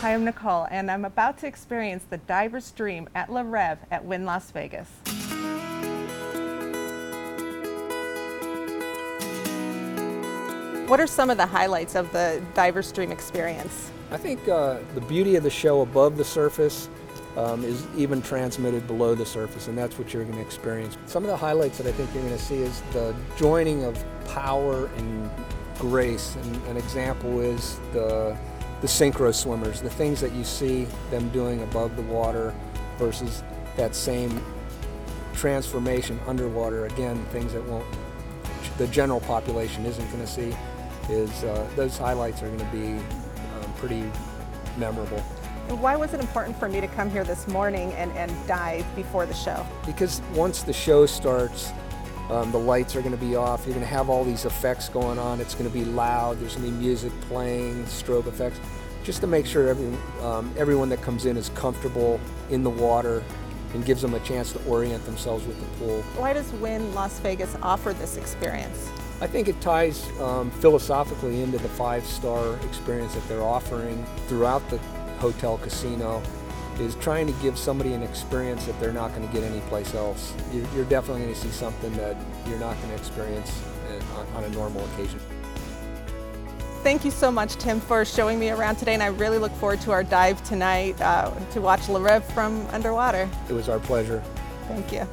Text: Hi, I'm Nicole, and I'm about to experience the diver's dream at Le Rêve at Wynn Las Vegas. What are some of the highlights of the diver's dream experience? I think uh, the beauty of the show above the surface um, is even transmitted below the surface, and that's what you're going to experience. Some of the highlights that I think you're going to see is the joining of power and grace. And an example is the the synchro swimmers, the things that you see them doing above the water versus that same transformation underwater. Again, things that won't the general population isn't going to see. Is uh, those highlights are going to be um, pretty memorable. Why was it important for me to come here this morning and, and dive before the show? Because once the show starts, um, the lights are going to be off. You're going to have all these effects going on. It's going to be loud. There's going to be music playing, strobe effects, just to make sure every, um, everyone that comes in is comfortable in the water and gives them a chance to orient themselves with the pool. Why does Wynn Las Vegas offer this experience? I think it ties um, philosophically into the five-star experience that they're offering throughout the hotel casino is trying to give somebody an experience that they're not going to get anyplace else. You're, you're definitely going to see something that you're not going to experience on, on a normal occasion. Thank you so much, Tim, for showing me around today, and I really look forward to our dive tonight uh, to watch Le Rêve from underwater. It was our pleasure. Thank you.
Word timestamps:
Hi, 0.00 0.14
I'm 0.14 0.24
Nicole, 0.24 0.66
and 0.70 0.90
I'm 0.90 1.04
about 1.04 1.36
to 1.40 1.46
experience 1.46 2.04
the 2.08 2.16
diver's 2.16 2.70
dream 2.70 3.06
at 3.14 3.30
Le 3.30 3.42
Rêve 3.42 3.76
at 3.90 4.02
Wynn 4.02 4.24
Las 4.24 4.50
Vegas. 4.50 4.88
What 10.88 11.00
are 11.00 11.06
some 11.06 11.28
of 11.28 11.36
the 11.36 11.44
highlights 11.44 11.96
of 11.96 12.10
the 12.12 12.42
diver's 12.54 12.90
dream 12.92 13.12
experience? 13.12 13.90
I 14.10 14.16
think 14.16 14.48
uh, 14.48 14.78
the 14.94 15.02
beauty 15.02 15.36
of 15.36 15.42
the 15.42 15.50
show 15.50 15.82
above 15.82 16.16
the 16.16 16.24
surface 16.24 16.88
um, 17.36 17.62
is 17.62 17.86
even 17.94 18.22
transmitted 18.22 18.86
below 18.86 19.14
the 19.14 19.26
surface, 19.26 19.68
and 19.68 19.76
that's 19.76 19.98
what 19.98 20.14
you're 20.14 20.24
going 20.24 20.36
to 20.36 20.40
experience. 20.40 20.96
Some 21.04 21.24
of 21.24 21.28
the 21.28 21.36
highlights 21.36 21.76
that 21.76 21.86
I 21.86 21.92
think 21.92 22.08
you're 22.14 22.22
going 22.22 22.34
to 22.34 22.42
see 22.42 22.62
is 22.62 22.80
the 22.94 23.14
joining 23.36 23.84
of 23.84 24.02
power 24.24 24.86
and 24.96 25.30
grace. 25.78 26.36
And 26.36 26.56
an 26.68 26.78
example 26.78 27.40
is 27.40 27.78
the 27.92 28.34
the 28.80 28.86
synchro 28.86 29.34
swimmers, 29.34 29.80
the 29.80 29.90
things 29.90 30.20
that 30.20 30.32
you 30.32 30.44
see 30.44 30.86
them 31.10 31.28
doing 31.30 31.62
above 31.62 31.96
the 31.96 32.02
water 32.02 32.54
versus 32.98 33.42
that 33.76 33.94
same 33.94 34.42
transformation 35.34 36.18
underwater. 36.26 36.86
Again, 36.86 37.24
things 37.26 37.52
that 37.52 37.64
won't 37.64 37.86
the 38.78 38.86
general 38.86 39.20
population 39.20 39.84
isn't 39.84 40.06
going 40.06 40.20
to 40.20 40.26
see. 40.26 40.56
Is 41.10 41.44
uh, 41.44 41.68
those 41.76 41.98
highlights 41.98 42.42
are 42.42 42.46
going 42.46 42.58
to 42.58 42.64
be 42.66 42.92
um, 42.92 43.72
pretty 43.76 44.10
memorable. 44.78 45.18
Why 45.68 45.96
was 45.96 46.14
it 46.14 46.20
important 46.20 46.58
for 46.58 46.68
me 46.68 46.80
to 46.80 46.88
come 46.88 47.10
here 47.10 47.24
this 47.24 47.46
morning 47.46 47.92
and, 47.92 48.10
and 48.12 48.32
dive 48.46 48.84
before 48.96 49.26
the 49.26 49.34
show? 49.34 49.66
Because 49.86 50.20
once 50.34 50.62
the 50.62 50.72
show 50.72 51.06
starts, 51.06 51.72
um, 52.30 52.52
the 52.52 52.58
lights 52.58 52.94
are 52.94 53.00
going 53.00 53.16
to 53.16 53.24
be 53.24 53.34
off. 53.34 53.66
You're 53.66 53.74
going 53.74 53.86
to 53.86 53.92
have 53.92 54.08
all 54.08 54.24
these 54.24 54.44
effects 54.44 54.88
going 54.88 55.18
on. 55.18 55.40
It's 55.40 55.54
going 55.54 55.70
to 55.70 55.76
be 55.76 55.84
loud. 55.84 56.40
There's 56.40 56.54
going 56.54 56.70
to 56.70 56.72
be 56.72 56.78
music 56.78 57.12
playing, 57.22 57.84
strobe 57.84 58.26
effects, 58.26 58.60
just 59.02 59.20
to 59.22 59.26
make 59.26 59.46
sure 59.46 59.68
every, 59.68 59.92
um, 60.22 60.52
everyone 60.56 60.88
that 60.90 61.02
comes 61.02 61.26
in 61.26 61.36
is 61.36 61.48
comfortable 61.50 62.20
in 62.50 62.62
the 62.62 62.70
water 62.70 63.24
and 63.74 63.84
gives 63.84 64.02
them 64.02 64.14
a 64.14 64.20
chance 64.20 64.52
to 64.52 64.64
orient 64.64 65.04
themselves 65.06 65.46
with 65.46 65.58
the 65.58 65.66
pool. 65.78 66.02
Why 66.16 66.32
does 66.32 66.50
Wynn 66.54 66.94
Las 66.94 67.18
Vegas 67.20 67.56
offer 67.62 67.92
this 67.92 68.16
experience? 68.16 68.90
I 69.20 69.26
think 69.26 69.48
it 69.48 69.60
ties 69.60 70.08
um, 70.20 70.50
philosophically 70.50 71.42
into 71.42 71.58
the 71.58 71.68
five-star 71.68 72.56
experience 72.66 73.14
that 73.14 73.28
they're 73.28 73.42
offering 73.42 74.04
throughout 74.28 74.68
the 74.70 74.78
hotel 75.18 75.58
casino 75.58 76.22
is 76.80 76.94
trying 76.96 77.26
to 77.26 77.32
give 77.42 77.58
somebody 77.58 77.92
an 77.92 78.02
experience 78.02 78.64
that 78.66 78.78
they're 78.80 78.92
not 78.92 79.14
going 79.14 79.26
to 79.26 79.32
get 79.32 79.42
anyplace 79.42 79.94
else. 79.94 80.34
You're, 80.52 80.66
you're 80.74 80.84
definitely 80.84 81.22
going 81.22 81.34
to 81.34 81.40
see 81.40 81.50
something 81.50 81.92
that 81.94 82.16
you're 82.46 82.58
not 82.58 82.76
going 82.78 82.88
to 82.88 82.96
experience 82.96 83.62
on, 84.16 84.26
on 84.36 84.44
a 84.44 84.48
normal 84.50 84.84
occasion. 84.92 85.20
Thank 86.82 87.04
you 87.04 87.10
so 87.10 87.30
much, 87.30 87.56
Tim, 87.56 87.78
for 87.78 88.06
showing 88.06 88.38
me 88.38 88.48
around 88.50 88.76
today, 88.76 88.94
and 88.94 89.02
I 89.02 89.08
really 89.08 89.36
look 89.36 89.52
forward 89.52 89.82
to 89.82 89.90
our 89.90 90.02
dive 90.02 90.42
tonight 90.44 90.98
uh, 91.02 91.30
to 91.50 91.60
watch 91.60 91.88
Le 91.90 92.00
Rêve 92.00 92.22
from 92.32 92.66
underwater. 92.68 93.28
It 93.50 93.52
was 93.52 93.68
our 93.68 93.78
pleasure. 93.78 94.22
Thank 94.66 94.90
you. 94.90 95.06